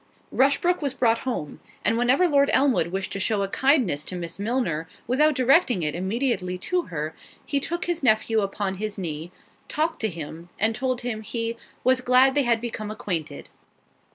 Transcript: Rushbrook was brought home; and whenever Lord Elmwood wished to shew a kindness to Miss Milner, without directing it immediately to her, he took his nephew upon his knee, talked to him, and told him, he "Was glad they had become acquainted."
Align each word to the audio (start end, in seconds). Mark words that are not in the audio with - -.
Rushbrook 0.31 0.81
was 0.81 0.95
brought 0.95 1.19
home; 1.29 1.59
and 1.85 1.95
whenever 1.95 2.27
Lord 2.27 2.49
Elmwood 2.53 2.87
wished 2.87 3.11
to 3.11 3.19
shew 3.19 3.43
a 3.43 3.47
kindness 3.47 4.03
to 4.05 4.15
Miss 4.15 4.39
Milner, 4.39 4.87
without 5.05 5.35
directing 5.35 5.83
it 5.83 5.93
immediately 5.93 6.57
to 6.57 6.81
her, 6.87 7.13
he 7.45 7.59
took 7.59 7.85
his 7.85 8.01
nephew 8.01 8.41
upon 8.41 8.77
his 8.77 8.97
knee, 8.97 9.31
talked 9.67 10.01
to 10.01 10.07
him, 10.09 10.49
and 10.57 10.73
told 10.73 11.01
him, 11.01 11.21
he 11.21 11.55
"Was 11.83 12.01
glad 12.01 12.33
they 12.33 12.41
had 12.49 12.59
become 12.59 12.89
acquainted." 12.89 13.49